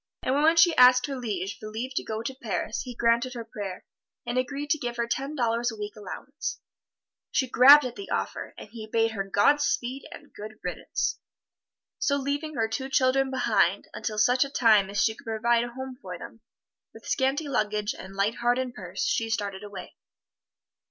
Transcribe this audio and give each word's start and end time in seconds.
And 0.23 0.33
when 0.41 0.55
she 0.57 0.75
asked 0.77 1.05
her 1.05 1.15
liege 1.15 1.59
for 1.59 1.69
leave 1.69 1.93
to 1.93 2.03
go 2.03 2.23
to 2.23 2.33
Paris, 2.33 2.81
he 2.81 2.95
granted 2.95 3.35
her 3.35 3.45
prayer, 3.45 3.85
and 4.25 4.35
agreed 4.35 4.71
to 4.71 4.79
give 4.79 4.97
her 4.97 5.05
ten 5.05 5.35
dollars 5.35 5.69
a 5.71 5.75
week 5.75 5.95
allowance. 5.95 6.59
She 7.29 7.47
grabbed 7.47 7.85
at 7.85 7.95
the 7.95 8.09
offer, 8.09 8.55
and 8.57 8.67
he 8.69 8.87
bade 8.87 9.11
her 9.11 9.23
Godspeed 9.23 10.07
and 10.11 10.33
good 10.33 10.57
riddance. 10.63 11.19
So 11.99 12.15
leaving 12.17 12.55
her 12.55 12.67
two 12.67 12.89
children 12.89 13.29
behind, 13.29 13.89
until 13.93 14.17
such 14.17 14.43
a 14.43 14.49
time 14.49 14.89
as 14.89 14.99
she 15.03 15.13
could 15.13 15.25
provide 15.25 15.65
a 15.65 15.69
home 15.73 15.95
for 16.01 16.17
them, 16.17 16.41
with 16.95 17.05
scanty 17.05 17.47
luggage 17.47 17.93
and 17.93 18.15
light 18.15 18.37
heart 18.37 18.57
and 18.57 18.73
purse, 18.73 19.03
she 19.05 19.29
started 19.29 19.63
away. 19.63 19.95